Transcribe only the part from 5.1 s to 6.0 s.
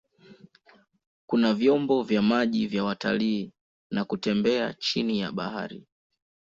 ya bahari.